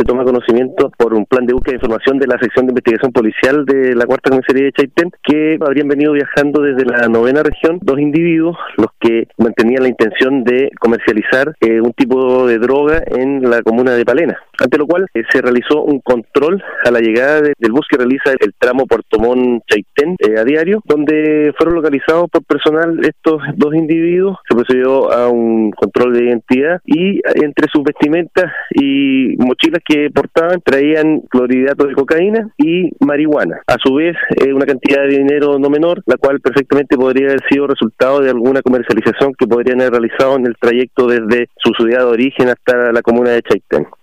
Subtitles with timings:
[0.00, 3.12] se toma conocimiento por un plan de búsqueda de información de la sección de investigación
[3.12, 7.78] policial de la cuarta comisaría de Chaitén que habrían venido viajando desde la novena región
[7.82, 13.50] dos individuos los que mantenían la intención de comercializar eh, un tipo de droga en
[13.50, 14.38] la comuna de Palena.
[14.58, 18.32] Ante lo cual eh, se realizó un control a la llegada del bus que realiza
[18.40, 23.74] el tramo Puerto Montt Chaitén eh, a diario, donde fueron localizados por personal estos dos
[23.74, 24.38] individuos.
[24.48, 30.60] Se procedió a un control de identidad y entre sus vestimentas y mochilas que portaban
[30.64, 33.60] traían clorhidrato de cocaína y marihuana.
[33.66, 34.16] A su vez,
[34.54, 38.62] una cantidad de dinero no menor, la cual perfectamente podría haber sido resultado de alguna
[38.62, 43.02] comercialización que podrían haber realizado en el trayecto desde su ciudad de origen hasta la
[43.02, 43.86] comuna de Chaitén.